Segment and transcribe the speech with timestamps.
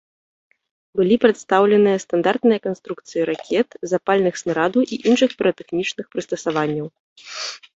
[0.99, 6.87] Былі прадстаўленыя стандартныя канструкцыі ракет, запальных снарадаў і іншых піратэхнічных прыстасаванняў.